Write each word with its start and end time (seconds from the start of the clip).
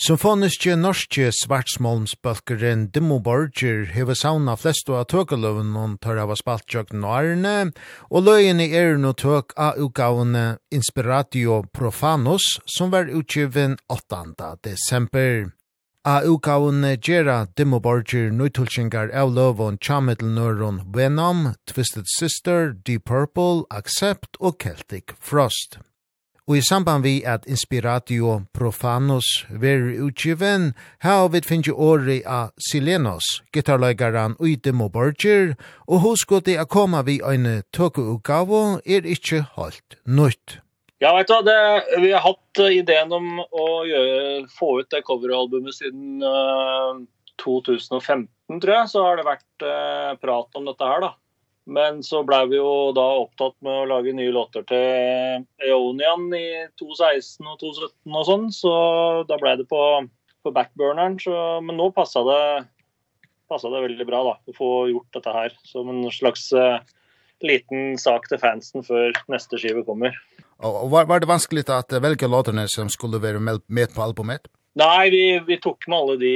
Symfoniske 0.00 0.78
norske 0.80 1.26
svartsmålmsbølgeren 1.42 2.86
Dimmo 2.88 3.18
Borger 3.20 3.82
hever 3.92 4.16
sauna 4.16 4.54
flestu 4.56 4.94
av 4.96 5.10
tøkeløven 5.12 5.74
og 5.76 5.98
tar 6.00 6.16
av 6.22 6.32
spaltjøkken 6.40 7.04
og 7.04 7.12
ærene, 7.18 7.52
og 8.08 8.24
løyene 8.24 8.64
er 8.72 8.96
no 8.96 9.10
tøk 9.12 9.52
av 9.60 9.76
utgavene 9.76 10.54
Inspiratio 10.72 11.58
Profanus, 11.76 12.46
som 12.64 12.88
var 12.94 13.12
utgiven 13.12 13.76
8. 13.92 14.22
desember. 14.64 15.50
A 16.08 16.22
utgavene 16.24 16.94
gjerra 16.96 17.42
Dimmo 17.52 17.82
Borger 17.84 18.32
nøytulkjengar 18.32 19.12
av 19.12 19.36
løven 19.36 19.76
tjamedel 19.84 20.32
nøron 20.32 20.80
Venom, 20.96 21.50
Twisted 21.68 22.08
Sister, 22.16 22.72
Deep 22.72 23.04
Purple, 23.04 23.68
Accept 23.68 24.40
og 24.40 24.56
Celtic 24.64 25.12
Frost. 25.20 25.82
Og 26.50 26.56
i 26.58 26.62
samband 26.66 27.04
vi 27.06 27.20
at 27.22 27.44
Inspiratio 27.46 28.40
Profanos 28.50 29.26
ver 29.62 29.84
utgiven, 30.02 30.72
her 30.98 31.28
vi 31.30 31.40
finnje 31.46 31.70
åri 31.70 32.16
av 32.26 32.50
Silenos, 32.58 33.22
gitarløygaran 33.54 34.34
Uidem 34.42 34.82
og 34.82 34.98
hos 34.98 35.54
og 35.86 36.00
hoskoti 36.02 36.56
a 36.58 36.64
koma 36.66 37.04
vi 37.06 37.20
ein 37.22 37.62
tøkuugavo 37.70 38.80
er 38.82 39.06
ikkje 39.06 39.44
holdt 39.54 39.94
nøyt. 40.04 40.58
Ja, 40.98 41.14
vet 41.14 41.30
du, 41.30 41.38
det, 41.46 41.60
vi 42.02 42.10
har 42.10 42.26
hatt 42.26 42.64
ideen 42.66 43.14
om 43.14 43.38
å 43.46 43.68
gjøre, 43.86 44.48
få 44.58 44.80
ut 44.80 44.90
det 44.90 45.04
coveralbumet 45.06 45.78
siden 45.78 46.18
uh, 46.18 46.98
2015, 47.38 48.58
tror 48.58 48.74
jeg, 48.74 48.90
så 48.90 49.06
har 49.06 49.22
det 49.22 49.30
vært 49.30 49.70
uh, 49.70 50.18
prat 50.18 50.58
om 50.58 50.66
dette 50.66 50.90
her, 50.90 51.06
da. 51.06 51.14
Men 51.68 52.00
så 52.02 52.22
ble 52.26 52.38
vi 52.50 52.58
jo 52.58 52.90
da 52.96 53.04
opptatt 53.20 53.54
med 53.64 53.82
å 53.82 53.88
lage 53.90 54.14
nye 54.16 54.32
låter 54.32 54.64
til 54.68 55.44
Eonian 55.68 56.30
i 56.34 56.46
2016 56.80 57.46
og 57.46 57.58
2017 57.60 58.16
og 58.16 58.26
sånn, 58.26 58.46
så 58.54 58.72
da 59.28 59.38
ble 59.40 59.56
det 59.60 59.66
på, 59.70 59.82
på 60.44 60.54
backburneren. 60.56 61.18
Så, 61.22 61.34
men 61.66 61.78
nå 61.78 61.90
passet 61.94 62.26
det, 62.26 62.44
passet 63.50 63.74
det 63.74 63.84
veldig 63.84 64.08
bra 64.08 64.22
da, 64.30 64.38
å 64.40 64.56
få 64.56 64.70
gjort 64.90 65.20
dette 65.20 65.36
her 65.36 65.54
som 65.68 65.92
en 65.92 66.08
slags 66.14 66.48
uh, 66.56 66.80
liten 67.44 67.94
sak 68.00 68.30
til 68.30 68.40
fansen 68.40 68.86
før 68.86 69.14
neste 69.32 69.60
skive 69.60 69.84
kommer. 69.86 70.16
Og, 70.60 70.72
og 70.72 70.88
var, 70.96 71.06
var 71.12 71.22
det 71.22 71.30
vanskelig 71.30 71.68
at 71.72 71.92
velge 72.02 72.28
låterne 72.28 72.66
som 72.72 72.90
skulle 72.92 73.20
være 73.22 73.40
med, 73.42 73.62
med 73.68 73.92
på 73.94 74.04
albumet? 74.04 74.48
Nei, 74.80 75.10
vi, 75.12 75.24
vi 75.46 75.60
tok 75.60 75.86
med 75.90 75.98
alle 75.98 76.18
de 76.20 76.34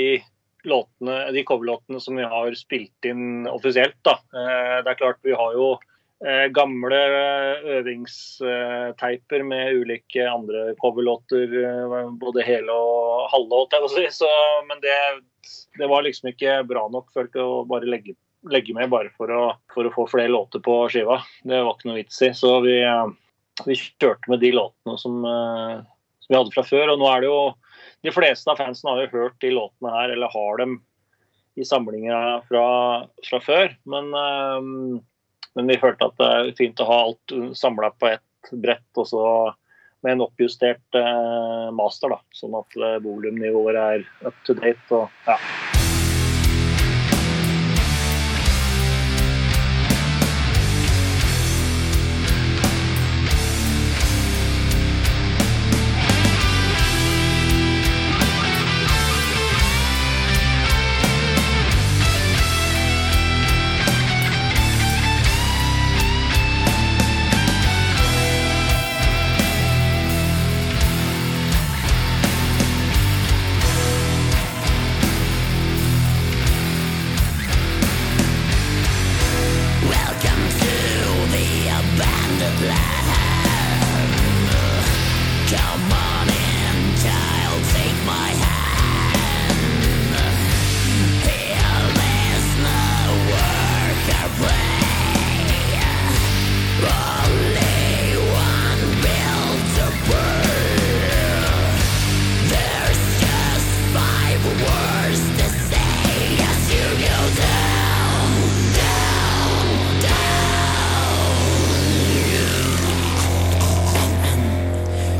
låtene, 0.68 1.30
de 1.34 1.44
coverlåtene 1.46 2.00
som 2.00 2.16
vi 2.16 2.26
har 2.28 2.54
spilt 2.58 3.08
inn 3.08 3.48
offisielt 3.50 3.98
da. 4.06 4.18
Det 4.32 4.90
er 4.90 5.00
klart 5.00 5.20
vi 5.26 5.36
har 5.36 5.56
jo 5.56 5.74
gamle 6.56 6.98
øvingsteiper 7.74 9.42
med 9.44 9.80
ulike 9.82 10.24
andre 10.30 10.74
coverlåter 10.80 11.50
både 12.20 12.44
hele 12.46 12.72
og 12.72 13.26
halve 13.32 13.64
åt 13.64 13.76
jeg 13.76 13.90
si. 13.92 14.04
Så, 14.22 14.30
men 14.68 14.80
det, 14.80 14.94
det 15.78 15.88
var 15.90 16.06
liksom 16.06 16.30
ikke 16.32 16.62
bra 16.68 16.86
nok 16.92 17.12
for 17.12 17.28
å 17.42 17.64
bare 17.68 17.90
legge, 17.90 18.16
legge 18.50 18.76
med 18.76 18.92
bare 18.92 19.12
for 19.18 19.32
å, 19.32 19.42
for 19.74 19.88
å 19.88 19.92
få 19.94 20.06
flere 20.14 20.32
låter 20.32 20.62
på 20.64 20.78
skiva. 20.92 21.20
Det 21.44 21.60
var 21.60 21.76
ikke 21.76 21.90
noe 21.90 22.00
vits 22.00 22.22
i. 22.24 22.32
Så 22.36 22.56
vi, 22.64 22.78
vi 23.66 23.78
kjørte 23.82 24.32
med 24.32 24.40
de 24.44 24.54
låtene 24.56 24.96
som, 25.00 25.20
som 25.24 26.30
vi 26.30 26.38
hadde 26.38 26.54
fra 26.56 26.64
før. 26.66 26.94
Og 26.94 27.02
nå 27.02 27.10
er 27.10 27.24
det 27.24 27.32
jo 27.32 27.42
de 28.05 28.12
fleste 28.12 28.50
av 28.52 28.60
fansen 28.60 28.91
har 28.91 29.02
jo 29.02 29.12
hørt 29.14 29.41
de 29.41 29.55
låtene 29.55 29.92
her, 29.94 30.12
eller 30.12 30.33
har 30.33 30.60
dem 30.60 30.78
i 31.56 31.64
samlinga 31.64 32.20
fra, 32.50 32.64
fra 33.24 33.41
før. 33.41 33.77
Men, 33.88 34.10
um, 34.12 34.98
men 35.56 35.70
vi 35.70 35.80
hørte 35.80 36.10
at 36.10 36.19
det 36.20 36.30
er 36.30 36.56
fint 36.58 36.82
å 36.82 36.88
ha 36.91 36.98
alt 37.06 37.36
samlet 37.56 37.97
på 38.02 38.10
ett 38.12 38.52
brett, 38.60 38.91
og 39.00 39.08
så 39.08 39.27
med 40.05 40.19
en 40.19 40.27
oppjustert 40.27 41.00
uh, 41.00 41.70
master, 41.72 42.12
da, 42.12 42.20
sånn 42.36 42.58
at 42.60 42.77
volumnivået 43.06 43.80
er 43.80 44.05
up 44.28 44.36
to 44.44 44.58
date. 44.58 44.84
Og, 44.92 45.08
ja. 45.25 45.38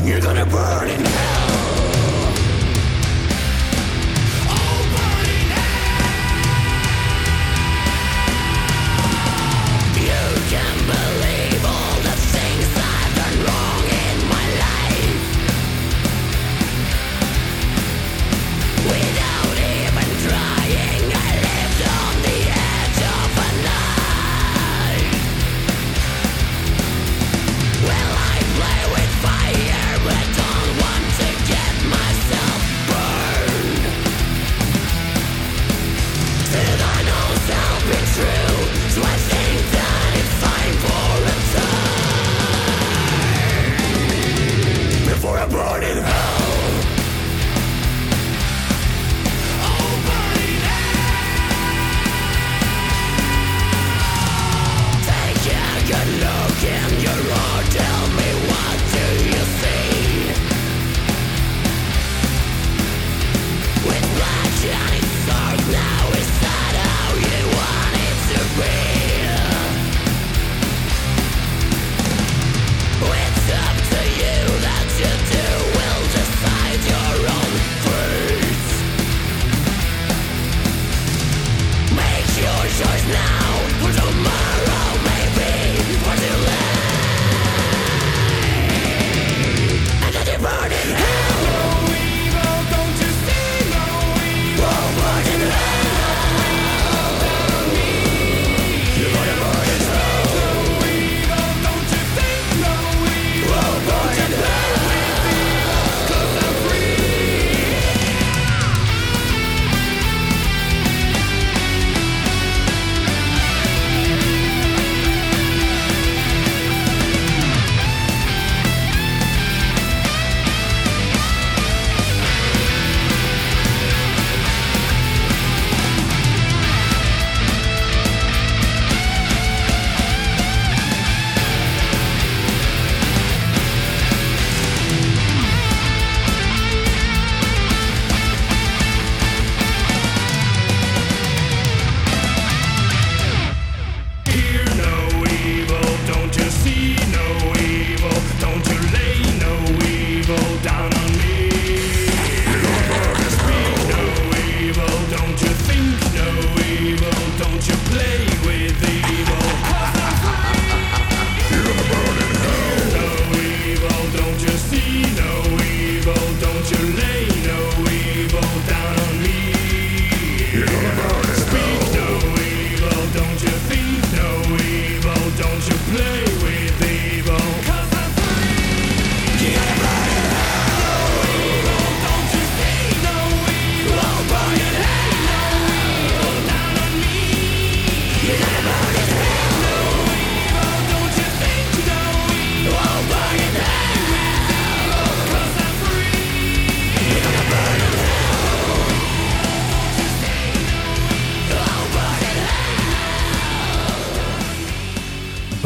You're 0.05 0.21
gonna 0.21 0.45
burn 0.45 0.87
in 0.87 1.03
hell 1.03 1.24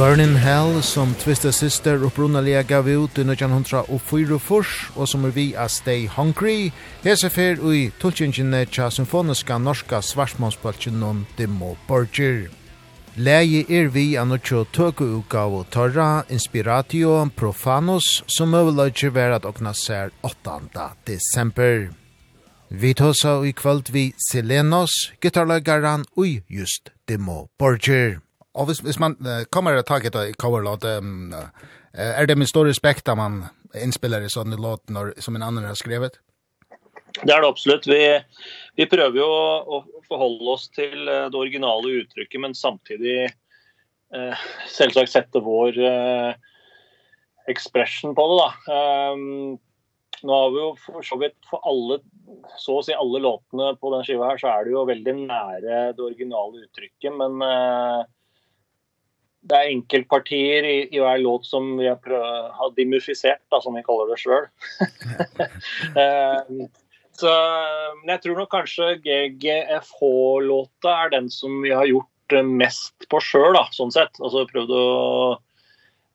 Burning 0.10 0.36
Hell, 0.36 0.82
som 0.82 1.14
Twisted 1.14 1.54
Sister 1.54 2.02
opprunnelige 2.06 2.64
gav 2.64 2.88
ut 2.88 3.18
i 3.22 3.22
1904 3.22 4.38
og 4.96 5.08
som 5.08 5.26
er 5.26 5.34
vi 5.36 5.44
a 5.54 5.68
Stay 5.70 6.08
Hungry, 6.10 6.72
hese 7.04 7.30
fer 7.30 7.60
ui 7.62 7.92
tulltjengene 8.02 8.64
tja 8.66 8.88
symfoniska 8.90 9.60
norska 9.62 10.00
svarsmålspaltjen 10.02 10.98
non 10.98 11.28
Dimo 11.38 11.76
Borger. 11.88 12.48
Leie 13.22 13.62
er 13.70 13.92
vi 13.94 14.16
a 14.18 14.24
nokjo 14.26 14.64
tøku 14.74 15.06
utgav 15.20 15.54
og 15.54 15.70
torra 15.70 16.24
Inspiratio 16.30 17.30
Profanus, 17.36 18.24
som 18.26 18.56
øvelagje 18.58 19.12
vera 19.14 19.36
at 19.38 19.46
okna 19.46 19.76
ser 19.78 20.10
8. 20.24 20.58
desember. 21.06 21.92
Vi 22.70 22.94
tåsa 22.94 23.46
i 23.46 23.54
kvöld 23.54 23.94
vi 23.94 24.14
Selenos, 24.32 25.12
gitarlagaran 25.22 26.06
ui 26.18 26.42
just 26.50 26.90
Dimo 27.06 27.46
Borger. 27.60 28.29
Og 28.60 28.68
hvis, 28.68 28.82
hvis 28.84 29.00
man 29.00 29.16
uh, 29.24 29.46
kommer 29.54 29.80
og 29.80 29.86
taget 29.88 30.18
av 30.20 30.34
coverlåt, 30.42 30.84
um, 31.00 31.32
uh, 31.32 31.48
er 31.96 32.28
det 32.28 32.36
med 32.38 32.50
stor 32.50 32.68
respekt 32.68 33.08
at 33.08 33.18
man 33.18 33.46
innspiller 33.78 34.26
i 34.26 34.32
sånne 34.32 34.60
låt 34.60 34.92
når, 34.92 35.14
som 35.24 35.38
en 35.38 35.46
annen 35.46 35.68
har 35.70 35.78
skrevet? 35.80 36.20
Det 37.24 37.32
er 37.34 37.42
det 37.42 37.50
absolutt. 37.50 37.88
Vi, 37.90 38.02
vi 38.78 38.88
prøver 38.90 39.18
jo 39.18 39.28
å, 39.28 39.80
å 39.80 40.04
forholde 40.08 40.52
oss 40.54 40.68
til 40.76 41.08
det 41.08 41.38
originale 41.38 42.04
uttrykket, 42.04 42.38
men 42.44 42.54
samtidig 42.56 43.16
eh, 43.26 44.44
selvsagt 44.70 45.12
sette 45.12 45.42
vår 45.44 45.80
uh, 45.82 46.30
expression 47.50 48.14
på 48.16 48.28
det. 48.30 48.38
Da. 48.44 48.78
Um, 49.16 49.58
nå 50.22 50.38
har 50.38 50.54
vi 50.54 50.62
jo 50.62 50.70
for 50.84 51.06
så 51.06 51.18
vidt 51.22 51.50
for 51.50 51.66
alle, 51.68 52.00
så 52.62 52.78
å 52.78 52.86
si 52.86 52.96
alle 52.96 53.24
låtene 53.26 53.74
på 53.82 53.92
den 53.96 54.06
skiva 54.06 54.30
her, 54.32 54.42
så 54.42 54.54
er 54.54 54.68
det 54.68 54.76
jo 54.76 54.88
veldig 54.90 55.18
nære 55.24 55.84
det 55.98 56.08
originale 56.12 56.66
uttrykket, 56.68 57.12
men... 57.18 57.44
Eh, 57.50 58.16
det 59.42 59.56
er 59.56 59.72
enkelpartier 59.72 60.66
i 60.68 60.78
i 60.92 61.00
hver 61.00 61.22
låt 61.24 61.46
som 61.48 61.78
vi 61.78 61.88
har 61.88 62.00
har 62.54 62.76
dimusificerat 62.76 63.42
då 63.50 63.62
som 63.62 63.76
vi 63.76 63.84
kallar 63.84 64.10
det 64.12 64.20
selv. 64.20 64.48
eh 66.04 66.68
så 67.20 67.32
men 68.00 68.10
jag 68.14 68.22
tror 68.22 68.38
nog 68.38 68.50
kanske 68.50 68.96
GGFH 68.96 70.02
låta 70.42 70.98
är 70.98 71.10
den 71.10 71.30
som 71.30 71.62
vi 71.62 71.72
har 71.72 71.86
gjort 71.86 72.32
mest 72.44 73.10
på 73.10 73.20
själv 73.20 73.54
då 73.54 73.68
sånn 73.72 73.92
sett 73.92 74.22
alltså 74.22 74.46
prøvd 74.48 74.72
å 74.72 75.40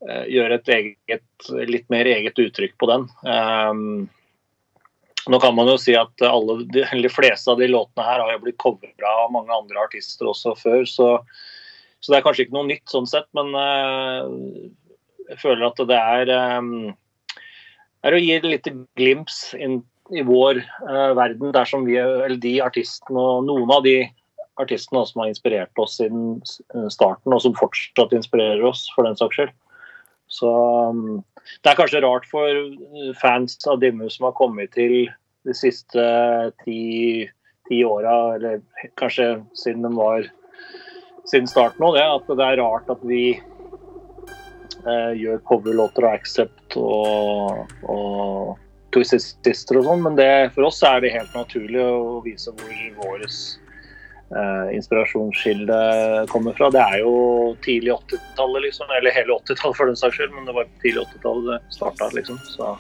eh 0.08 0.26
göra 0.28 0.54
ett 0.54 0.68
eget 0.68 1.50
lite 1.66 1.86
mer 1.88 2.04
eget 2.04 2.38
uttryck 2.38 2.78
på 2.78 2.86
den. 2.86 3.08
Ehm 3.26 3.70
um, 3.70 4.08
Nå 5.26 5.40
kan 5.40 5.54
man 5.54 5.68
jo 5.68 5.78
si 5.80 5.94
at 5.96 6.22
alle 6.22 6.58
de, 6.68 6.82
de 7.02 7.08
fleste 7.08 7.48
av 7.50 7.58
de 7.58 7.68
låtene 7.68 8.04
her 8.04 8.20
har 8.20 8.32
jo 8.34 8.42
blitt 8.42 8.58
covra 8.60 9.12
av 9.22 9.30
mange 9.32 9.54
andre 9.56 9.80
artister 9.80 10.28
også 10.28 10.52
før, 10.60 10.84
så 10.84 11.06
Så 12.04 12.12
det 12.12 12.18
er 12.18 12.24
kanskje 12.26 12.44
ikke 12.44 12.58
noe 12.58 12.68
nytt 12.68 12.92
sånn 12.92 13.08
sett, 13.08 13.30
men 13.36 13.54
uh, 13.56 14.28
jeg 15.30 15.40
føler 15.40 15.64
at 15.70 15.78
det 15.88 15.96
er, 15.96 16.32
um, 16.60 16.90
er 18.04 18.16
å 18.16 18.20
gi 18.20 18.34
et 18.34 18.44
lite 18.44 18.74
glimps 19.00 19.38
inn 19.56 19.78
i 20.12 20.20
vår 20.28 20.60
uh, 20.84 21.14
verden, 21.16 21.54
der 21.56 21.70
som 21.70 21.86
vi, 21.88 21.96
eller 21.96 22.36
de 22.42 22.58
artistene, 22.60 23.16
og 23.16 23.48
noen 23.48 23.72
av 23.72 23.86
de 23.88 24.02
artistene 24.60 25.00
som 25.08 25.24
har 25.24 25.32
inspirert 25.32 25.80
oss 25.80 25.96
siden 25.96 26.36
starten, 26.92 27.32
og 27.32 27.40
som 27.40 27.56
fortsatt 27.56 28.12
inspirerer 28.12 28.60
oss, 28.68 28.84
for 28.92 29.08
den 29.08 29.16
saks 29.16 29.40
skyld. 29.40 29.56
Så 30.28 30.52
um, 30.92 31.22
det 31.64 31.72
er 31.72 31.80
kanskje 31.80 32.04
rart 32.04 32.28
for 32.28 33.16
fans 33.16 33.56
av 33.70 33.80
Dimmu 33.80 34.12
som 34.12 34.28
har 34.28 34.36
kommet 34.36 34.76
til 34.76 35.08
de 35.48 35.56
siste 35.56 36.04
ti, 36.66 37.24
ti 37.68 37.80
åra, 37.88 38.36
eller 38.36 38.60
kanskje 39.00 39.38
siden 39.56 39.88
de 39.88 39.96
var 39.96 40.28
siden 41.30 41.48
starten 41.48 41.84
nå, 41.84 41.94
det, 41.96 42.04
at 42.04 42.28
det 42.28 42.46
er 42.46 42.60
rart 42.60 42.90
at 42.92 43.02
vi 43.06 43.24
eh, 44.84 45.12
gjør 45.18 45.42
coverlåter 45.48 46.06
og 46.06 46.12
Accept 46.12 46.78
og, 46.80 47.74
og 47.88 48.54
Twisted 48.94 49.22
Sister 49.24 49.80
og 49.80 49.88
sånn, 49.88 50.04
men 50.04 50.16
det, 50.18 50.30
for 50.54 50.68
oss 50.68 50.82
er 50.86 51.02
det 51.02 51.14
helt 51.14 51.34
naturlig 51.36 51.82
å 51.82 52.20
vise 52.24 52.52
hvor 52.54 52.74
våres 53.02 53.38
eh, 54.30 54.74
inspirasjonskilde 54.76 55.78
kommer 56.30 56.56
fra. 56.58 56.70
Det 56.74 56.82
er 56.82 57.00
jo 57.02 57.14
tidlig 57.66 57.96
80-tallet 57.96 58.68
liksom, 58.68 58.92
eller 58.98 59.16
hele 59.16 59.38
80-tallet 59.40 59.80
for 59.80 59.90
den 59.90 59.98
saks 59.98 60.20
skyld, 60.20 60.34
men 60.36 60.46
det 60.48 60.56
var 60.56 60.70
tidlig 60.84 61.06
80-tallet 61.08 61.50
det 61.54 61.78
startet 61.80 62.20
liksom, 62.20 62.42
så... 62.56 62.74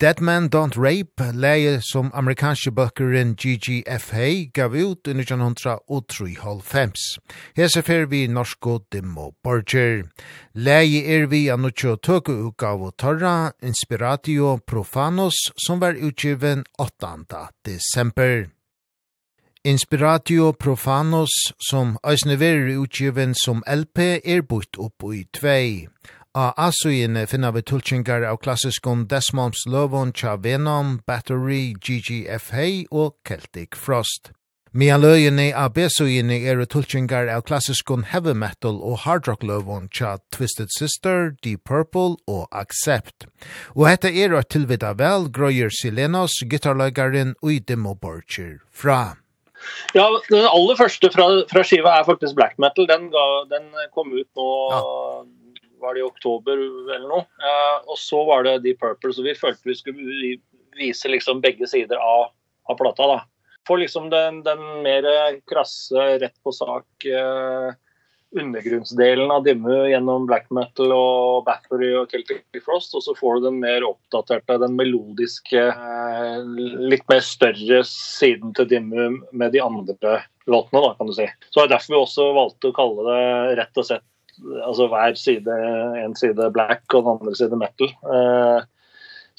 Dead 0.00 0.18
Man 0.22 0.48
Don't 0.48 0.78
Rape, 0.78 1.20
leie 1.36 1.74
som 1.84 2.08
amerikanske 2.14 2.70
bøkkeren 2.72 3.34
G.G. 3.36 3.82
Hay 3.84 4.46
gav 4.56 4.72
ut 4.72 5.04
i 5.04 5.12
1903 5.12 5.76
Hese 7.56 7.82
fer 7.84 8.06
vi 8.08 8.26
norsko 8.26 8.78
Dimmo 8.92 9.34
Borger. 9.44 10.06
Leie 10.54 11.02
er 11.04 11.26
vi 11.28 11.50
av 11.52 11.60
nukkje 11.60 11.98
tøke 12.00 12.32
utgav 12.32 12.80
og 12.80 12.96
torra 12.96 13.52
Inspiratio 13.60 14.56
Profanos 14.66 15.36
som 15.66 15.84
var 15.84 16.00
utgiven 16.00 16.64
8. 16.78 17.50
desember. 17.68 18.48
Inspiratio 19.64 20.52
Profanos 20.52 21.52
som 21.68 21.98
æsne 22.00 22.40
verir 22.40 22.80
utgiven 22.80 23.34
som 23.36 23.60
LP 23.68 24.24
er 24.24 24.40
bort 24.48 24.80
opp 24.80 25.04
i 25.12 25.26
tvei. 25.36 25.88
A 26.32 26.52
Asuin 26.56 27.26
finna 27.26 27.50
vi 27.50 27.60
tulkingar 27.62 28.22
av 28.22 28.36
klassiskon 28.36 29.08
Desmonds 29.08 29.66
Lovon 29.66 30.12
Cha 30.12 30.36
Venom, 30.36 31.00
Battery, 31.06 31.74
GGFH 31.74 32.86
og 32.92 33.16
Celtic 33.26 33.74
Frost. 33.74 34.30
Mia 34.70 34.94
løyene 34.94 35.48
av 35.50 35.72
besugini 35.74 36.36
er 36.46 36.62
tulchingar 36.70 37.26
av 37.34 37.42
klassiskon 37.48 38.04
heavy 38.12 38.36
metal 38.38 38.78
og 38.78 39.00
hard 39.02 39.26
rock 39.26 39.42
lovon 39.42 39.88
Cha 39.90 40.20
Twisted 40.30 40.70
Sister, 40.70 41.34
Deep 41.42 41.64
Purple 41.66 42.14
og 42.30 42.46
Accept. 42.54 43.26
Og 43.74 43.88
hette 43.90 44.14
er 44.14 44.38
at 44.38 44.52
tilvita 44.54 44.94
vel 45.02 45.26
grøyer 45.34 45.74
Silenos, 45.74 46.38
gitarløygarin 46.46 47.34
og 47.42 47.58
Demo 47.66 47.96
Borcher 47.98 48.60
fra. 48.70 49.16
Ja, 49.98 50.06
den 50.30 50.46
aller 50.46 50.78
første 50.78 51.10
fra, 51.10 51.26
fra 51.50 51.66
skiva 51.66 51.98
er 51.98 52.06
faktisk 52.06 52.38
black 52.38 52.54
metal. 52.62 52.86
Den, 52.86 53.10
ga, 53.10 53.28
den 53.50 53.66
kom 53.90 54.14
ut 54.14 54.30
nå... 54.38 54.48
Ja 54.70 54.86
var 55.80 55.96
det 55.96 56.04
i 56.04 56.06
oktober 56.06 56.60
eller 56.60 57.08
noe. 57.08 57.26
Eh, 57.40 57.76
og 57.86 57.98
så 58.00 58.22
var 58.28 58.46
det 58.46 58.60
Deep 58.64 58.80
Purple, 58.82 59.12
så 59.16 59.24
vi 59.26 59.36
følte 59.38 59.70
vi 59.70 59.76
skulle 59.78 60.32
vise 60.78 61.10
liksom 61.10 61.42
begge 61.44 61.68
sider 61.70 62.00
av, 62.00 62.30
av 62.70 62.78
plata 62.78 63.08
da. 63.10 63.20
For 63.68 63.80
liksom 63.80 64.08
den, 64.12 64.42
den 64.46 64.62
mer 64.84 65.06
krasse, 65.50 66.18
rett 66.22 66.36
på 66.44 66.52
sak, 66.56 67.06
eh, 67.06 67.70
undergrunnsdelen 68.30 69.30
av 69.30 69.44
Dimmu 69.44 69.88
gjennom 69.90 70.26
black 70.28 70.46
metal 70.54 70.92
og 70.94 71.44
Bathory 71.48 71.90
og 71.98 72.12
Celtic 72.12 72.62
Frost, 72.64 72.94
og 72.94 73.02
så 73.04 73.14
får 73.18 73.38
du 73.38 73.48
den 73.48 73.58
mer 73.62 73.84
oppdaterte, 73.86 74.58
den 74.62 74.76
melodiske, 74.78 75.64
eh, 75.70 76.36
litt 76.92 77.06
mer 77.10 77.24
større 77.26 77.82
siden 77.88 78.54
til 78.54 78.70
Dimmu 78.70 79.18
med 79.32 79.52
de 79.56 79.62
andre 79.64 80.20
låtene, 80.50 80.82
da, 80.84 80.94
kan 80.98 81.10
du 81.10 81.16
si. 81.16 81.26
Så 81.50 81.60
det 81.60 81.66
er 81.66 81.74
derfor 81.74 81.96
vi 81.96 82.00
også 82.04 82.28
valgte 82.36 82.70
å 82.70 82.76
kalle 82.76 83.06
det 83.08 83.58
rett 83.60 83.82
og 83.82 83.90
slett 83.90 84.06
altså 84.66 84.88
hver 84.90 85.16
side, 85.18 85.56
en 86.04 86.16
side 86.16 86.50
black 86.54 86.84
og 86.94 87.04
den 87.04 87.16
andre 87.16 87.34
side 87.36 87.58
metal. 87.58 87.92
Eh, 88.14 88.60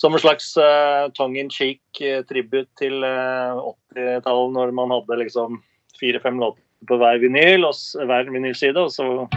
som 0.02 0.16
en 0.16 0.24
slags 0.24 0.56
uh, 0.58 1.12
tongue-in-cheek 1.14 1.82
uh, 2.02 2.24
tribut 2.26 2.66
til 2.80 3.04
uh, 3.06 3.60
80-tallet 3.94 4.56
når 4.56 4.74
man 4.74 4.94
hadde 4.96 5.20
liksom 5.20 5.60
fire-fem 6.00 6.42
låter 6.42 6.64
på 6.90 6.98
hver 6.98 7.22
vinyl, 7.22 7.68
og 7.68 8.08
hver 8.10 8.32
vinylside, 8.34 8.82
og 8.82 8.90
så 8.90 9.28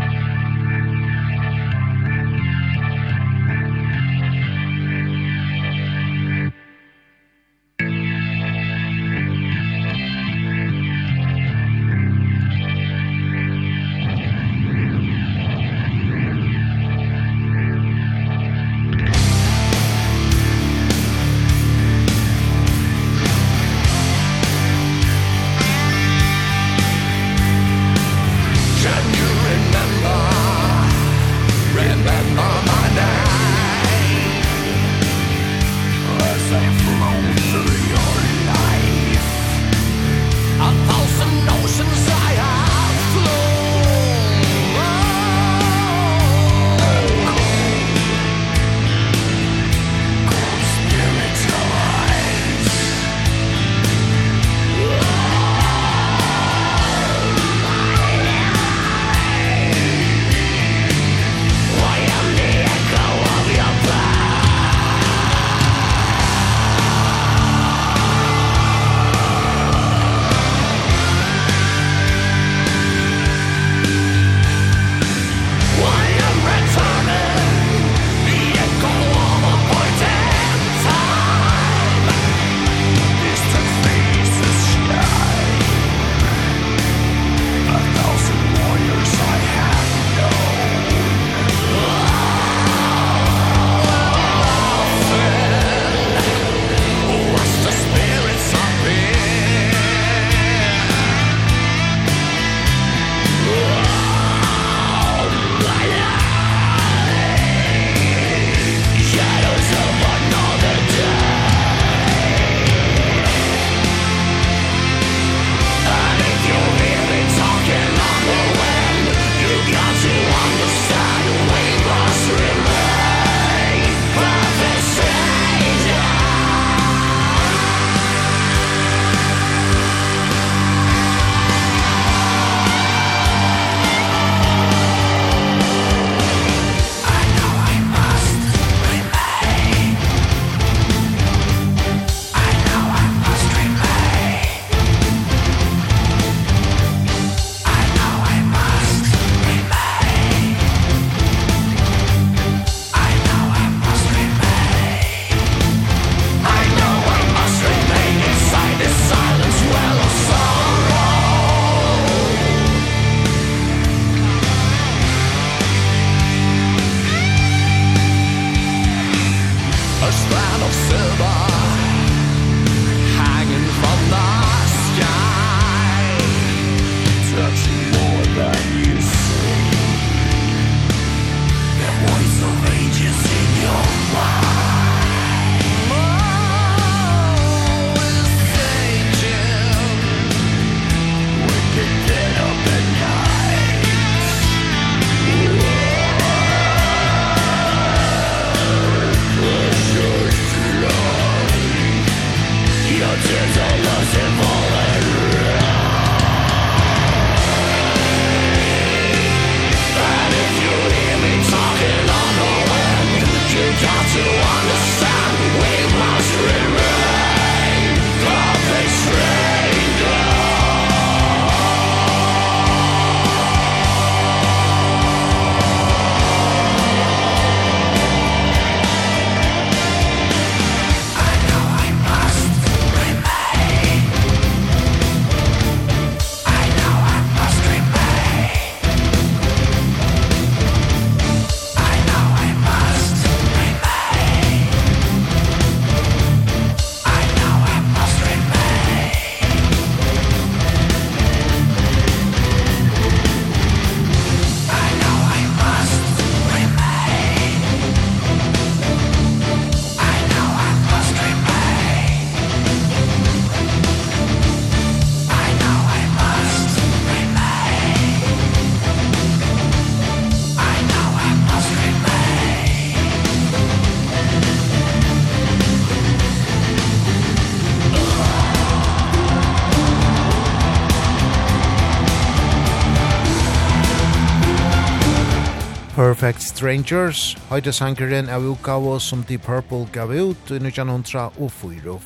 Strangers, 286.55 287.33
høyde 287.51 287.73
sangeren 287.75 288.29
av 288.31 288.45
utgave 288.47 288.93
som 289.03 289.25
The 289.27 289.41
Purple 289.43 289.89
gav 289.91 290.13
ut 290.15 290.53
i 290.55 290.61
1904. 290.63 291.97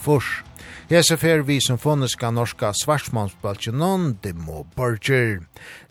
Hese 0.89 1.19
fer 1.21 1.45
vi 1.45 1.59
symfoniska 1.61 2.31
norska 2.33 2.73
svarsmansbaltjenon 2.73 4.15
Demo 4.25 4.65
Burger. 4.73 5.43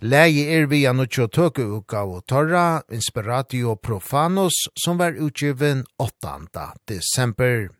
Leie 0.01 0.49
er 0.57 0.65
vi 0.73 0.87
an 0.89 1.05
utjo 1.05 1.29
tøke 1.29 1.69
utgave 1.69 2.23
Torra, 2.25 2.81
Inspiratio 2.89 3.77
Profanos, 3.77 4.57
som 4.73 4.97
var 4.97 5.13
utgiven 5.13 5.85
8. 6.01 6.71
desember. 6.89 7.76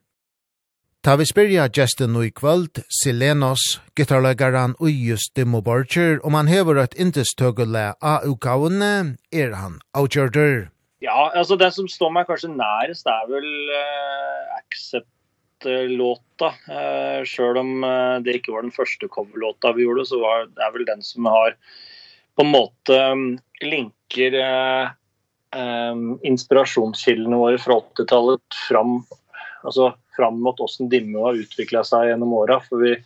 Ta 1.07 1.15
vi 1.15 1.25
spyrja 1.25 1.69
gesten 1.71 2.17
i 2.19 2.27
kvöld, 2.35 2.81
Silenos, 2.91 3.61
gitarløgaren 3.95 4.73
Ujus 4.83 5.29
Dimmoborger, 5.35 6.17
om 6.27 6.35
han 6.35 6.49
hever 6.51 6.81
et 6.81 6.97
indestøgele 6.99 7.93
av 8.03 8.25
utgavene, 8.27 8.89
er 9.31 9.53
han 9.55 9.77
avgjørder. 9.95 10.65
Ja, 10.99 11.29
altså 11.31 11.55
det 11.55 11.69
som 11.77 11.87
står 11.87 12.11
meg 12.11 12.27
kanskje 12.27 12.49
nærest 12.51 13.07
er 13.07 13.29
vel 13.29 13.47
uh, 13.71 14.57
Accept-låta. 14.57 16.49
Uh, 16.67 17.23
selv 17.23 17.61
om 17.61 17.85
uh, 17.87 18.19
det 18.25 18.41
ikke 18.41 18.57
var 18.57 18.65
den 18.67 18.75
første 18.75 19.07
coverlåta 19.07 19.71
vi 19.77 19.85
gjorde, 19.85 20.03
så 20.09 20.19
var, 20.19 20.49
det 20.51 20.65
er 20.65 20.73
vel 20.75 20.83
den 20.89 21.05
som 21.07 21.29
har 21.31 21.55
på 22.35 22.43
en 22.43 22.51
måte 22.51 22.97
um, 23.13 23.23
linker 23.63 24.35
uh, 24.43 24.91
um, 25.55 26.19
inspirasjonskildene 26.27 27.39
våre 27.45 27.63
fra 27.63 27.79
80-tallet 27.95 28.59
fram. 28.67 28.99
Altså, 29.63 29.93
fram 30.17 30.41
mot 30.43 30.59
hvordan 30.59 30.91
dimme 30.91 31.23
har 31.23 31.39
utviklet 31.39 31.89
seg 31.89 32.11
gjennom 32.11 32.35
åren 32.41 32.63
for 32.67 32.83
vi 32.83 32.97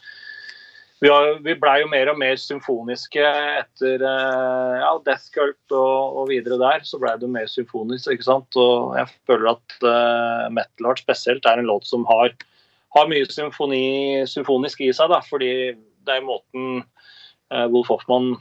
vi 1.02 1.10
har 1.10 1.40
vi 1.42 1.56
blev 1.58 1.80
jo 1.82 1.88
mer 1.90 2.12
og 2.12 2.20
mer 2.22 2.36
symfoniske 2.38 3.22
etter 3.26 4.04
ja 4.06 4.92
Death 5.06 5.32
Cult 5.34 5.74
og 5.74 6.20
og 6.22 6.30
videre 6.30 6.60
der 6.62 6.86
så 6.86 7.00
blev 7.02 7.18
det 7.24 7.32
mer 7.34 7.50
symfonisk 7.50 8.12
ikke 8.14 8.28
sant 8.28 8.60
og 8.62 8.94
jeg 9.00 9.10
føler 9.30 9.56
at 9.56 9.78
uh, 9.82 10.46
metal 10.54 10.92
art 10.92 11.02
spesielt 11.02 11.48
er 11.50 11.58
en 11.58 11.72
låt 11.72 11.90
som 11.90 12.06
har 12.10 12.30
har 12.96 13.10
mye 13.10 13.26
symfoni 13.34 14.28
symfonisk 14.30 14.84
i 14.86 14.92
seg 14.94 15.10
da 15.10 15.22
fordi 15.26 15.52
det 16.06 16.18
er 16.18 16.26
måten 16.28 16.84
uh, 16.84 17.68
Wolf 17.72 17.92
Hoffmann 17.94 18.36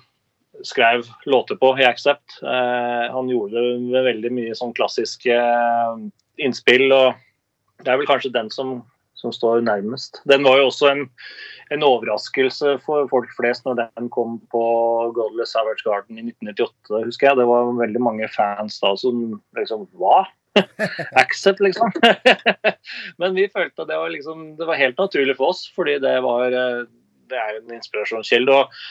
skrev 0.66 1.06
låter 1.24 1.54
på 1.54 1.78
i 1.78 1.84
Accept. 1.84 2.40
Uh, 2.42 3.12
han 3.12 3.28
gjorde 3.28 3.60
det 3.60 3.80
med 3.80 4.06
veldig 4.06 4.32
mye 4.34 4.56
sånn 4.58 4.74
klassiske 4.76 5.36
uh, 5.36 6.00
innspill 6.40 6.90
og 6.92 7.20
det 7.84 7.92
er 7.92 8.00
vel 8.00 8.10
kanskje 8.10 8.34
den 8.34 8.50
som 8.54 8.80
som 9.20 9.32
står 9.36 9.60
nærmest. 9.60 10.22
Den 10.24 10.46
var 10.48 10.56
jo 10.56 10.70
også 10.70 10.88
en 10.88 11.02
en 11.70 11.84
overraskelse 11.86 12.72
for 12.82 13.06
folk 13.12 13.30
flest 13.36 13.66
når 13.66 13.76
den 13.78 14.08
kom 14.10 14.38
på 14.50 14.62
Godless 15.14 15.52
Savage 15.54 15.84
Garden 15.86 16.18
i 16.18 16.24
1998, 16.26 17.04
husker 17.06 17.28
jeg. 17.28 17.38
Det 17.38 17.46
var 17.46 17.70
veldig 17.78 18.02
mange 18.02 18.26
fans 18.32 18.80
da 18.82 18.90
som 18.98 19.38
liksom 19.58 19.86
hva? 20.00 20.24
Accept 21.22 21.62
liksom. 21.62 21.94
Men 23.22 23.38
vi 23.38 23.46
følte 23.54 23.84
at 23.84 23.92
det 23.92 24.00
var 24.02 24.10
liksom 24.10 24.56
det 24.58 24.66
var 24.66 24.80
helt 24.80 24.98
naturlig 24.98 25.38
for 25.38 25.54
oss 25.54 25.62
fordi 25.76 26.00
det 26.02 26.16
var 26.26 26.50
det 26.50 27.38
er 27.38 27.60
en 27.60 27.76
inspirasjonskilde 27.76 28.50
og 28.50 28.82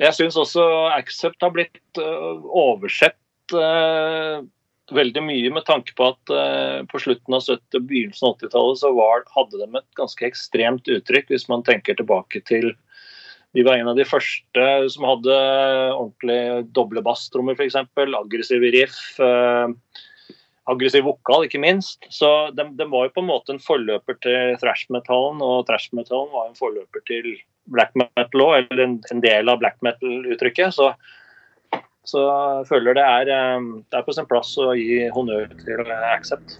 jeg 0.00 0.16
syns 0.16 0.38
også 0.38 0.62
Accept 0.94 1.42
har 1.42 1.50
blitt 1.52 1.98
uh, 1.98 2.38
oversett 2.46 3.18
uh, 3.58 4.38
veldig 4.94 5.22
mye 5.24 5.50
med 5.54 5.66
tanke 5.68 5.94
på 5.98 6.10
at 6.12 6.32
eh, 6.34 6.82
på 6.90 7.00
slutten 7.02 7.36
av 7.36 7.44
70- 7.44 7.78
og 7.78 7.88
begynnelsen 7.88 8.28
av 8.28 8.36
80-tallet 8.36 8.82
så 8.82 8.92
var, 8.96 9.24
hadde 9.36 9.60
de 9.60 9.68
et 9.80 9.88
ganske 9.98 10.28
ekstremt 10.28 10.90
uttrykk 10.90 11.32
hvis 11.32 11.48
man 11.52 11.64
tenker 11.66 11.98
tilbake 11.98 12.42
til 12.50 12.72
Vi 13.56 13.64
var 13.66 13.80
en 13.80 13.88
av 13.90 13.96
de 13.98 14.06
første 14.06 14.66
som 14.94 15.08
hadde 15.08 15.36
ordentlig 15.96 16.70
doble 16.76 17.02
basstrommer 17.02 17.56
for 17.58 17.66
eksempel, 17.66 18.14
aggressiv 18.14 18.62
riff, 18.62 19.00
eh, 19.18 19.72
aggressiv 20.70 21.02
vokal 21.08 21.48
ikke 21.48 21.58
minst. 21.58 22.06
Så 22.14 22.28
de, 22.54 22.68
de 22.78 22.86
var 22.92 23.08
jo 23.08 23.14
på 23.16 23.24
en 23.24 23.30
måte 23.32 23.54
en 23.54 23.62
forløper 23.62 24.20
til 24.22 24.54
thrash-metallen, 24.62 25.42
og 25.42 25.66
thrash-metallen 25.66 26.30
var 26.30 26.46
en 26.46 26.58
forløper 26.58 27.02
til 27.10 27.32
black 27.70 27.96
metal 27.98 28.44
også, 28.46 28.60
eller 28.60 28.84
en, 28.84 28.96
en 29.10 29.24
del 29.24 29.50
av 29.50 29.58
black 29.62 29.80
metal-uttrykket. 29.82 30.76
Så 30.78 30.92
Så 32.08 32.22
jeg 32.24 32.66
føler 32.70 32.96
det 32.96 33.04
er, 33.04 33.30
det 33.92 33.98
er 33.98 34.04
på 34.06 34.14
sin 34.16 34.28
plass 34.28 34.54
å 34.58 34.72
gi 34.78 35.02
honnør 35.14 35.50
til 35.60 35.90
Accept. 36.14 36.56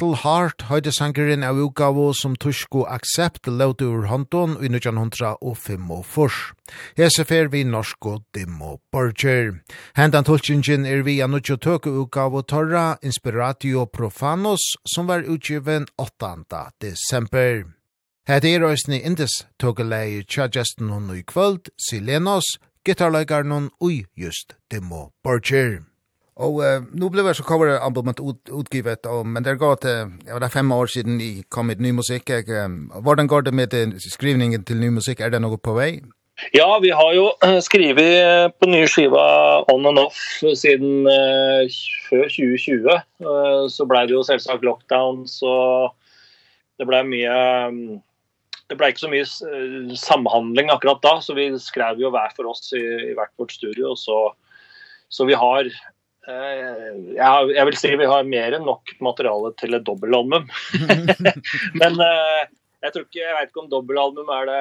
Metal 0.00 0.16
Heart 0.16 0.62
høyde 0.70 0.92
sangeren 0.96 1.42
av 1.44 1.58
utgave 1.60 2.06
som 2.16 2.32
Tushko 2.32 2.86
Accept 2.88 3.50
løte 3.52 3.84
ur 3.84 4.06
hånden 4.08 4.54
i 4.64 4.70
1905. 4.72 5.90
Hese 6.96 7.26
fer 7.28 7.50
vi 7.52 7.60
norsk 7.68 8.08
og 8.08 8.22
dim 8.32 8.62
og 8.64 8.78
borger. 8.88 9.58
Hendan 9.92 10.24
tulkingen 10.24 10.86
er 10.88 11.04
vi 11.04 11.18
an 11.20 11.34
nutjo 11.36 11.58
tøke 11.60 11.92
utgave 11.92 12.40
Torra 12.48 12.96
Inspiratio 13.04 13.84
Profanos 13.92 14.64
som 14.88 15.04
var 15.04 15.28
utgiven 15.28 15.84
8. 16.00 16.32
desember. 16.80 17.68
Hette 18.24 18.48
er 18.48 18.64
røysni 18.64 19.02
indes 19.04 19.42
tøkeleie 19.60 20.24
tja 20.24 20.48
gesten 20.48 20.88
hun 20.88 21.12
i 21.12 21.20
kvöld, 21.20 21.68
Silenos, 21.76 22.56
gitarleikarnon 22.88 23.68
ui 23.84 24.06
just 24.16 24.56
dim 24.72 24.92
og 24.96 25.12
borger. 25.20 25.89
Og 26.40 26.60
uh, 26.64 26.78
nå 26.96 27.10
ble 27.12 27.24
det 27.26 27.34
så 27.36 27.44
cover 27.44 27.74
albumet 27.76 28.20
ut, 28.20 28.40
utgivet, 28.48 29.04
og, 29.10 29.26
men 29.28 29.44
det 29.44 29.54
er 29.54 29.60
gått, 29.60 29.84
uh, 29.84 30.08
ja, 30.24 30.38
det 30.38 30.48
er 30.48 30.54
fem 30.54 30.72
år 30.72 30.88
siden 30.88 31.20
i 31.20 31.42
kom 31.52 31.68
med 31.68 31.82
ny 31.84 31.92
musikk. 31.96 32.32
Jeg, 32.32 32.48
um, 32.64 32.88
hvordan 33.04 33.28
går 33.28 33.44
det 33.48 33.54
med 33.56 33.76
uh, 33.76 33.92
skrivningen 34.00 34.64
til 34.64 34.80
ny 34.80 34.88
musikk? 34.96 35.20
Er 35.20 35.34
det 35.34 35.42
noe 35.44 35.60
på 35.60 35.76
vei? 35.76 35.92
Ja, 36.56 36.78
vi 36.80 36.88
har 36.96 37.12
jo 37.12 37.26
skrivet 37.60 38.54
på 38.56 38.68
nye 38.70 38.88
skiva 38.88 39.24
on 39.68 39.84
and 39.90 40.00
off 40.00 40.20
siden 40.40 41.04
uh, 41.04 41.68
før 42.08 42.24
2020. 42.32 42.88
Uh, 43.20 43.66
så 43.68 43.84
ble 43.88 44.06
det 44.08 44.16
jo 44.16 44.24
selvsagt 44.24 44.64
lockdown, 44.64 45.26
så 45.28 45.52
det 46.80 46.88
ble 46.88 47.04
mye... 47.08 47.40
Um, 47.68 48.00
det 48.70 48.76
ble 48.78 48.92
ikke 48.92 49.02
så 49.02 49.10
mye 49.10 49.26
uh, 49.26 49.94
samhandling 49.98 50.70
akkurat 50.72 51.02
da, 51.04 51.16
så 51.20 51.34
vi 51.36 51.50
skrev 51.60 51.98
jo 52.00 52.12
hver 52.14 52.32
for 52.36 52.48
oss 52.52 52.70
i, 52.78 52.84
i 53.10 53.16
hvert 53.18 53.34
vårt 53.36 53.52
studio, 53.52 53.96
så 53.98 54.30
så 55.10 55.26
vi 55.26 55.34
har 55.34 55.66
jeg, 56.30 57.50
jeg 57.56 57.66
vil 57.68 57.78
si 57.78 57.92
vi 58.00 58.08
har 58.08 58.28
mer 58.28 58.56
enn 58.56 58.66
nok 58.68 58.94
materiale 59.04 59.52
til 59.60 59.76
et 59.76 59.84
dobbeltalbum. 59.86 60.48
Men 61.80 62.00
jeg 62.00 62.94
tror 62.94 63.04
ikke, 63.04 63.20
jeg 63.20 63.36
vet 63.36 63.50
ikke 63.50 63.62
om 63.64 63.70
dobbeltalbum 63.72 64.32
er 64.38 64.48
det, 64.48 64.60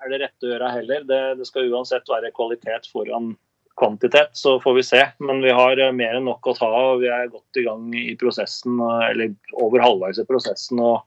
er 0.00 0.12
det 0.12 0.20
rette 0.24 0.52
øra 0.56 0.72
heller. 0.72 1.06
Det, 1.08 1.20
det 1.40 1.48
skal 1.48 1.68
uansett 1.72 2.08
være 2.08 2.32
kvalitet 2.36 2.88
foran 2.92 3.34
kvantitet, 3.80 4.30
så 4.32 4.60
får 4.60 4.74
vi 4.74 4.82
se. 4.82 5.02
Men 5.18 5.42
vi 5.42 5.50
har 5.50 5.80
mer 5.96 6.16
enn 6.16 6.26
nok 6.28 6.46
å 6.50 6.56
ta, 6.56 6.68
og 6.68 7.02
vi 7.02 7.10
er 7.12 7.30
godt 7.32 7.60
i 7.60 7.64
gang 7.66 7.90
i 7.96 8.16
prosessen, 8.20 8.80
eller 8.80 9.34
over 9.60 9.84
halvveis 9.84 10.20
i 10.20 10.26
prosessen. 10.28 10.80
og 10.80 11.04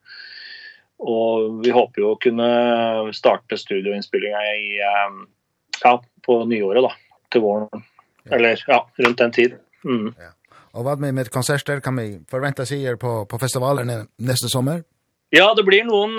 Og 1.03 1.59
vi 1.65 1.73
håper 1.75 2.01
jo 2.01 2.13
å 2.13 2.21
kunne 2.21 2.49
starte 3.13 3.59
studioinnspillinga 3.59 4.43
i 4.53 4.69
ja, 4.77 5.97
på 6.25 6.39
nyåret 6.49 6.85
da, 6.85 6.93
til 7.33 7.45
våren. 7.45 7.85
Eller 8.31 8.61
ja, 8.67 8.83
rundt 9.03 9.19
den 9.19 9.35
tiden. 9.35 9.59
Mm. 9.85 10.13
Ja. 10.17 10.31
Och 10.71 10.83
vad 10.83 10.99
med 10.99 11.13
med 11.13 11.29
konserter 11.29 11.79
kan 11.79 11.95
vi 11.95 12.19
förvänta 12.31 12.65
sig 12.65 12.83
er 12.83 12.95
på 12.95 13.25
på 13.25 13.39
festivalen 13.39 14.07
nästa 14.17 14.47
sommar? 14.47 14.83
Ja, 15.29 15.53
det 15.53 15.63
blir 15.63 15.83
någon 15.83 16.17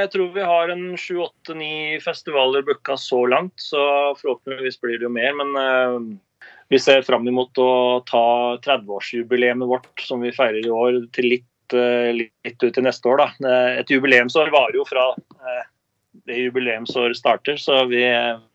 jag 0.00 0.10
tror 0.10 0.32
vi 0.32 0.42
har 0.42 0.68
en 0.68 0.96
7 0.96 1.18
8 1.18 1.54
9 1.54 2.00
festivaler 2.00 2.62
booka 2.62 2.96
så 2.96 3.26
långt 3.26 3.52
så 3.56 4.14
förhoppningsvis 4.20 4.80
blir 4.80 4.98
det 4.98 5.04
ju 5.04 5.08
mer 5.08 5.32
men 5.32 6.20
vi 6.68 6.78
ser 6.78 7.02
fram 7.02 7.28
emot 7.28 7.58
å 7.58 8.02
ta 8.06 8.58
30-årsjubileet 8.64 9.66
vårt 9.66 10.00
som 10.00 10.20
vi 10.20 10.32
feirer 10.32 10.66
i 10.66 10.70
år 10.70 11.06
til 11.12 11.28
litt 11.30 11.52
litt 12.14 12.62
ut 12.62 12.78
i 12.78 12.82
neste 12.82 13.08
år 13.08 13.18
da. 13.18 13.28
Et 13.80 13.90
jubileumsår 13.90 14.50
var 14.50 14.74
jo 14.74 14.84
fra 14.86 15.06
det 16.26 16.36
jubileumsår 16.38 17.14
starter 17.14 17.56
så 17.56 17.84
vi, 17.90 18.02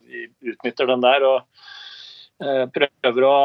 vi 0.08 0.28
utnytter 0.52 0.88
den 0.88 1.04
der 1.04 1.26
og 1.28 1.41
prøver 2.71 3.28
å 3.28 3.39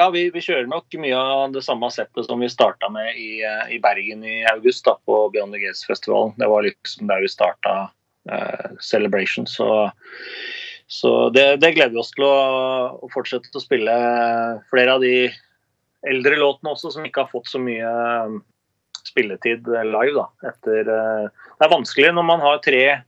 Ja, 0.00 0.10
vi 0.10 0.30
vi 0.30 0.40
kör 0.40 0.66
nog 0.66 0.82
mycket 0.98 1.16
av 1.16 1.52
det 1.52 1.62
samma 1.62 1.90
sättet 1.90 2.26
som 2.26 2.40
vi 2.40 2.48
startade 2.48 2.92
med 2.92 3.16
i 3.16 3.42
i 3.70 3.78
Bergen 3.78 4.24
i 4.24 4.46
augusti 4.46 4.90
då 4.90 4.98
på 5.04 5.28
Beyond 5.28 5.52
the 5.52 5.58
Gates 5.58 5.86
festival. 5.86 6.32
Det 6.36 6.46
var 6.46 6.62
liksom 6.62 7.06
där 7.06 7.20
vi 7.20 7.28
startade 7.28 7.88
eh 8.30 8.70
celebration 8.80 9.46
så 9.46 9.92
så 10.86 11.30
det 11.30 11.56
det 11.56 11.72
glädjer 11.72 11.98
oss 11.98 12.10
till 12.10 12.24
att 12.24 13.04
att 13.04 13.12
fortsätta 13.12 13.44
att 13.54 13.62
spela 13.62 13.92
flera 14.70 14.94
av 14.94 15.00
de 15.00 15.32
äldre 16.08 16.36
låtarna 16.36 16.72
också 16.72 16.90
som 16.90 17.06
inte 17.06 17.20
har 17.20 17.26
fått 17.26 17.46
så 17.46 17.58
mycket 17.58 17.88
spilletid 19.10 19.66
live 19.68 20.12
då 20.12 20.32
efter 20.48 20.84
det 20.84 21.64
är 21.64 21.70
vanskligt 21.70 22.14
när 22.14 22.22
man 22.22 22.40
har 22.40 22.58
tre 22.58 23.00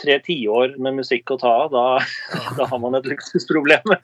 tre 0.00 0.18
tiår 0.24 0.76
med 0.82 0.98
musikk 1.00 1.34
å 1.34 1.38
ta 1.40 1.54
da, 1.72 1.84
da 2.58 2.68
har 2.70 2.82
man 2.82 2.98
et 2.98 3.08
luksusproblem. 3.10 3.94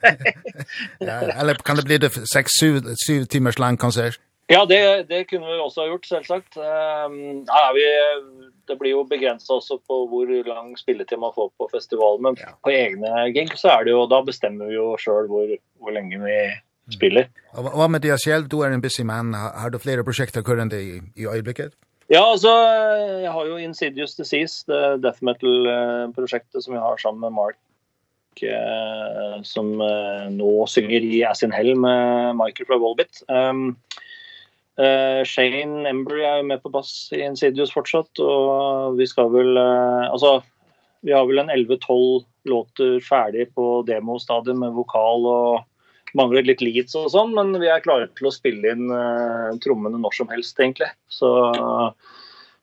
ja, 1.08 1.18
eller 1.38 1.60
kan 1.66 1.80
det 1.80 1.86
bli 1.88 2.00
det 2.02 2.12
seks-syv 2.30 3.28
timers 3.32 3.60
lang 3.62 3.80
konsert? 3.80 4.20
Ja, 4.52 4.66
det, 4.68 5.08
det 5.08 5.22
kunne 5.30 5.48
vi 5.48 5.60
også 5.62 5.84
ha 5.84 5.88
gjort, 5.88 6.04
selvsagt. 6.04 6.58
Um, 6.60 7.46
ja, 7.48 7.62
vi, 7.72 7.84
det 8.68 8.76
blir 8.80 8.92
jo 8.92 9.06
begrenset 9.08 9.54
også 9.56 9.78
på 9.88 10.02
hvor 10.10 10.28
lang 10.48 10.74
spilletid 10.76 11.20
man 11.20 11.32
får 11.32 11.48
på 11.56 11.68
festivalen, 11.72 12.26
men 12.26 12.36
ja. 12.40 12.52
på 12.60 12.74
egne 12.74 13.24
gig 13.32 13.54
så 13.56 13.78
er 13.78 13.86
det 13.88 13.94
jo, 13.94 14.04
da 14.10 14.20
bestemmer 14.26 14.68
vi 14.68 14.76
jo 14.76 14.90
selv 15.00 15.32
hvor, 15.32 15.48
hvor 15.80 15.96
lenge 15.96 16.20
vi 16.20 16.36
spiller. 16.92 17.30
Mm. 17.32 17.56
Og 17.64 17.80
hva 17.80 17.88
med 17.88 18.04
deg 18.04 18.20
selv? 18.20 18.50
Du 18.52 18.60
er 18.60 18.74
en 18.74 18.84
busy 18.84 19.06
man. 19.08 19.32
Har 19.32 19.72
du 19.72 19.80
flere 19.80 20.04
prosjekter 20.04 20.44
kurrende 20.44 20.82
i, 20.82 21.00
i 21.16 21.24
øyeblikket? 21.24 21.72
Ja, 22.08 22.30
altså, 22.30 22.48
jag 23.24 23.32
har 23.32 23.46
ju 23.46 23.58
Insidious 23.64 24.16
Disease, 24.16 24.64
det 24.66 25.02
death 25.02 25.24
metal 25.24 25.68
projektet 26.14 26.64
som 26.64 26.74
jag 26.74 26.82
har 26.82 26.96
sammen 26.96 27.20
med 27.20 27.32
Mark 27.32 27.56
eh 28.42 29.42
som 29.42 29.80
eh, 29.80 30.30
nå 30.30 30.66
synger 30.66 31.00
i 31.00 31.24
As 31.24 31.42
in 31.42 31.52
Hell 31.52 31.74
med 31.76 32.36
Michael 32.36 32.66
fra 32.66 32.78
Volbit. 32.78 33.22
Ehm 33.28 33.68
um, 33.68 33.76
eh 34.78 35.20
uh, 35.20 35.24
Shane 35.24 35.88
Embry 35.88 36.24
är 36.24 36.42
med 36.42 36.62
på 36.62 36.68
bass 36.68 37.12
i 37.12 37.20
Insidious 37.20 37.72
fortsatt 37.72 38.18
och 38.18 39.00
vi 39.00 39.06
ska 39.06 39.28
väl 39.28 39.58
uh, 39.58 40.10
alltså 40.10 40.42
vi 41.00 41.12
har 41.12 41.26
väl 41.26 41.38
en 41.38 41.50
11-12 41.50 42.24
låter 42.44 43.00
färdig 43.00 43.54
på 43.54 43.82
demo-stadiet 43.82 44.56
med 44.56 44.72
vokal 44.72 45.26
och 45.26 45.60
mangler 46.18 46.46
litt 46.46 46.62
leads 46.62 46.94
og 46.98 47.10
sånn, 47.12 47.34
men 47.36 47.54
vi 47.60 47.70
er 47.70 47.82
klare 47.84 48.08
til 48.14 48.28
å 48.28 48.34
spille 48.34 48.74
inn 48.74 48.92
uh, 48.92 49.54
trommene 49.64 49.98
når 50.00 50.14
som 50.20 50.30
helst, 50.30 50.58
egentlig. 50.60 50.90
Så 51.12 51.30
uh, 51.54 51.90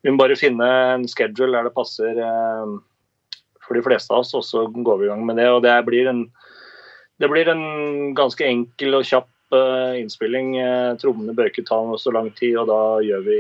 vi 0.02 0.14
må 0.14 0.22
bare 0.22 0.40
finne 0.40 0.70
en 0.96 1.06
schedule 1.10 1.54
der 1.58 1.68
det 1.68 1.76
passer 1.76 2.18
uh, 2.18 2.80
for 3.62 3.78
de 3.78 3.84
fleste 3.86 4.14
av 4.14 4.24
oss, 4.24 4.34
og 4.38 4.46
så 4.48 4.66
går 4.72 5.02
vi 5.02 5.08
i 5.08 5.12
gang 5.12 5.26
med 5.28 5.40
det. 5.42 5.50
Og 5.52 5.62
det 5.66 5.76
blir 5.88 6.10
en, 6.12 6.26
det 7.22 7.30
blir 7.32 7.52
en 7.52 7.64
ganske 8.18 8.48
enkel 8.48 8.98
og 8.98 9.08
kjapp 9.08 9.30
uh, 9.56 9.94
innspilling. 10.00 10.56
Uh, 10.58 10.98
trommene 11.02 11.36
bør 11.38 11.52
ikke 11.52 11.68
ta 11.68 11.80
så 12.02 12.16
lang 12.16 12.32
tid, 12.40 12.58
og 12.64 12.72
da 12.72 12.82
gjør 13.06 13.28
vi 13.28 13.40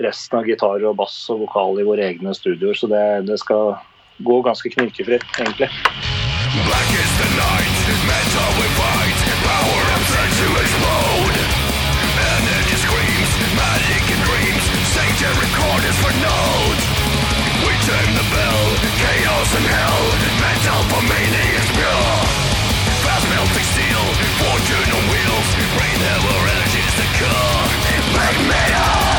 resten 0.00 0.38
av 0.38 0.48
gitar 0.48 0.84
og 0.88 0.96
bass 1.00 1.16
og 1.32 1.44
vokal 1.44 1.80
i 1.80 1.86
våre 1.86 2.06
egne 2.08 2.32
studioer, 2.36 2.76
så 2.76 2.88
det, 2.88 3.04
det 3.28 3.36
skal 3.42 3.74
gå 4.24 4.40
ganske 4.44 4.72
knirkefritt, 4.72 5.26
egentlig. 5.38 5.68
Black 6.66 6.90
is 6.96 7.12
the 7.20 7.28
night, 7.36 7.76
metal 8.08 8.50
with 8.60 8.79
Worse 19.50 19.62
than 19.62 19.72
hell 19.72 20.02
Mental 20.38 20.82
for 20.90 21.02
meaning 21.02 21.50
is 21.58 21.70
pure. 21.74 22.14
Fast 23.02 23.26
melting 23.30 23.64
steel 23.64 24.04
Fortune 24.38 24.90
on 24.94 25.02
wheels. 25.10 25.48
Rain 25.74 26.00
hell 26.06 26.46
energy 26.54 26.78
is 26.78 26.94
the 26.94 27.08
core 27.18 27.66
It 27.96 28.04
made 28.14 28.48
me 28.48 29.09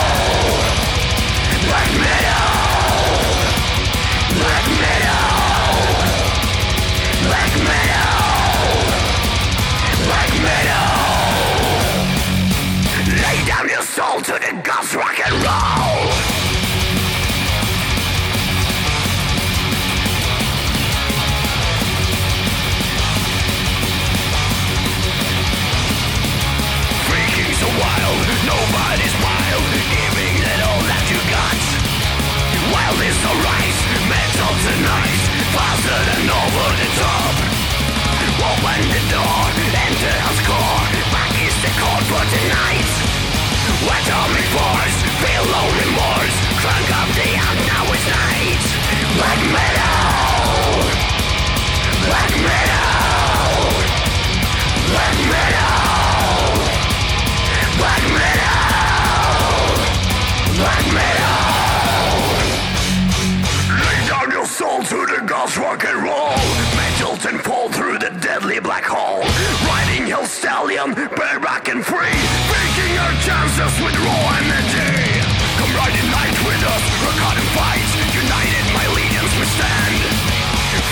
million 70.87 71.09
bareback 71.15 71.69
and 71.69 71.83
free. 71.85 72.17
Faking 72.49 72.93
your 72.95 73.13
chances 73.21 73.73
with 73.81 73.95
raw 74.01 74.25
energy. 74.41 75.21
Come 75.59 75.71
ride 75.77 75.93
the 75.93 76.05
night 76.09 76.37
with 76.45 76.61
us, 76.65 76.83
rock 77.05 77.17
hard 77.21 77.37
and 77.37 77.51
fight. 77.53 77.85
United 78.17 78.65
my 78.73 78.85
legions 78.97 79.31
we 79.37 79.45
stand. 79.45 80.01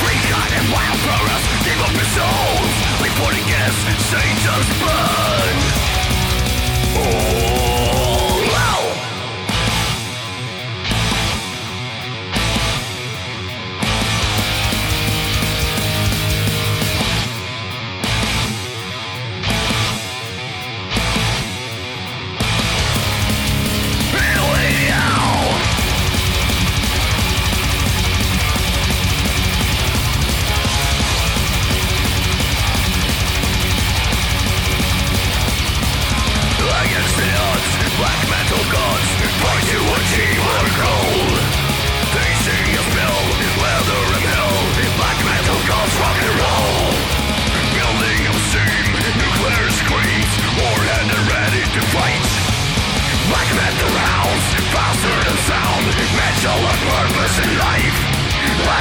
Free 0.02 0.22
God 0.30 0.50
and 0.54 0.66
wild 0.70 1.00
progress, 1.02 1.44
give 1.66 1.80
up 1.82 1.94
your 1.94 2.10
souls. 2.14 2.72
Before 3.02 3.32
the 3.34 3.44
guests 3.50 3.84
Satan's 4.10 4.70
burn 4.78 5.58
Oh. 7.02 7.59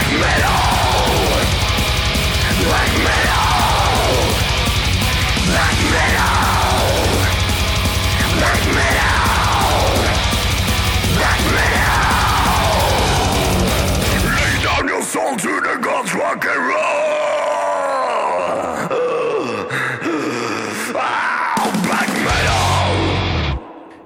Black 0.08 0.20
metal. 0.20 1.44
Black 2.64 3.04
metal. 3.04 3.27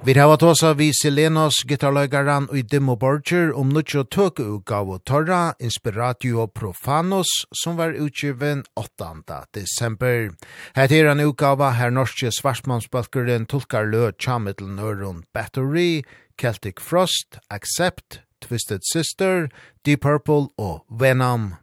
Vi 0.03 0.11
har 0.17 0.27
vært 0.27 0.43
også 0.43 0.73
vi 0.75 0.89
Selenos 0.91 1.61
gitarløygaran 1.63 2.49
og 2.51 2.65
Dimo 2.67 2.97
Borger 2.99 3.53
om 3.55 3.69
nukkje 3.71 4.01
tøk 4.11 4.41
utgav 4.43 4.89
og 4.91 5.05
torra 5.07 5.53
Inspiratio 5.63 6.43
Profanos 6.51 7.31
som 7.55 7.77
var 7.79 7.95
utgiven 7.95 8.65
8. 8.75 9.07
desember. 9.55 10.35
Her 10.75 10.91
til 10.91 11.07
en 11.07 11.23
utgave 11.23 11.71
her 11.79 11.95
norske 11.95 12.33
svarsmannsbalkeren 12.35 13.47
tolkar 13.47 13.87
lø 13.87 14.11
tjamittelen 14.19 14.75
Øron 14.83 15.23
Battery, 15.31 16.03
Celtic 16.35 16.83
Frost, 16.83 17.39
Accept, 17.49 18.19
Twisted 18.43 18.83
Sister, 18.91 19.47
Deep 19.85 20.03
Purple 20.03 20.51
og 20.59 20.83
Venom. 20.91 21.53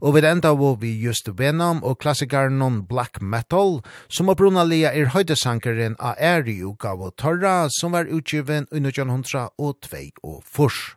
Og 0.00 0.16
vi 0.16 0.24
enda 0.28 0.54
var 0.54 0.80
vi 0.80 0.92
just 1.02 1.28
Venom 1.38 1.82
og 1.82 1.98
klassikeren 2.00 2.58
non 2.58 2.82
black 2.88 3.20
metal, 3.20 3.80
som 4.08 4.28
opprunna 4.28 4.64
lia 4.64 4.92
er 4.92 5.12
høydesankeren 5.14 5.96
av 5.98 6.18
Eri 6.18 6.60
og 6.64 6.78
Torra, 7.16 7.68
som 7.70 7.92
var 7.92 8.10
utgiven 8.10 8.68
under 8.70 8.90
1902 8.90 9.48
og 10.22 10.42
fors. 10.44 10.94